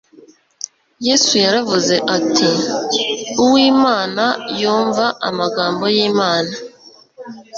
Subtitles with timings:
[1.07, 2.49] Yesu yaravuze ati:
[3.43, 4.25] «Uw'Imana
[4.61, 6.53] yumva amagambo y'Imana.